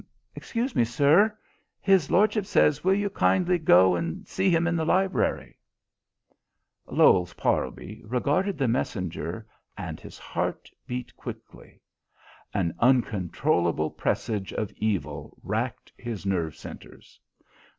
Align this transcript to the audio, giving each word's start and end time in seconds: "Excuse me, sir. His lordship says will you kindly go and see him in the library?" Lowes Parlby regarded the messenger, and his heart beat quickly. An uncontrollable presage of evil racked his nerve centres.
"Excuse 0.33 0.75
me, 0.75 0.83
sir. 0.83 1.37
His 1.79 2.09
lordship 2.09 2.47
says 2.47 2.83
will 2.83 2.95
you 2.95 3.07
kindly 3.07 3.59
go 3.59 3.95
and 3.95 4.27
see 4.27 4.49
him 4.49 4.65
in 4.65 4.75
the 4.75 4.83
library?" 4.83 5.59
Lowes 6.87 7.35
Parlby 7.35 8.01
regarded 8.05 8.57
the 8.57 8.67
messenger, 8.67 9.45
and 9.77 9.99
his 9.99 10.17
heart 10.17 10.71
beat 10.87 11.15
quickly. 11.15 11.81
An 12.51 12.73
uncontrollable 12.79 13.91
presage 13.91 14.51
of 14.53 14.71
evil 14.77 15.37
racked 15.43 15.93
his 15.95 16.25
nerve 16.25 16.55
centres. 16.55 17.19